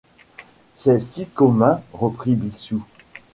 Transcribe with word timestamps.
C’est 0.73 0.97
si 0.97 1.27
commun! 1.27 1.79
reprit 1.93 2.33
Bixiou. 2.33 2.83